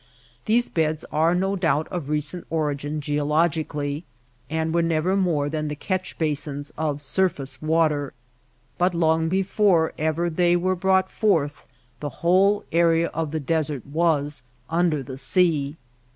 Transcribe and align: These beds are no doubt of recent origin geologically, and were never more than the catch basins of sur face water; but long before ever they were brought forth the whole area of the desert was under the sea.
These 0.45 0.67
beds 0.67 1.05
are 1.11 1.35
no 1.35 1.55
doubt 1.55 1.87
of 1.89 2.09
recent 2.09 2.47
origin 2.49 3.01
geologically, 3.01 4.03
and 4.49 4.73
were 4.73 4.81
never 4.81 5.15
more 5.15 5.47
than 5.47 5.67
the 5.67 5.75
catch 5.75 6.17
basins 6.17 6.71
of 6.75 7.03
sur 7.03 7.29
face 7.29 7.61
water; 7.61 8.13
but 8.79 8.95
long 8.95 9.29
before 9.29 9.93
ever 9.99 10.27
they 10.27 10.55
were 10.55 10.75
brought 10.75 11.11
forth 11.11 11.67
the 11.99 12.09
whole 12.25 12.63
area 12.71 13.09
of 13.09 13.29
the 13.29 13.39
desert 13.39 13.85
was 13.85 14.41
under 14.71 15.03
the 15.03 15.19
sea. 15.19 15.77